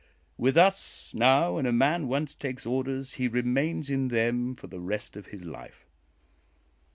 With 0.35 0.57
us, 0.57 1.13
now, 1.13 1.57
when 1.57 1.67
a 1.67 1.71
man 1.71 2.07
once 2.07 2.33
takes 2.33 2.65
orders, 2.65 3.13
he 3.13 3.27
remains 3.27 3.87
in 3.87 4.07
them 4.07 4.55
for 4.55 4.65
the 4.65 4.79
rest 4.79 5.15
of 5.15 5.27
his 5.27 5.43
life." 5.43 5.85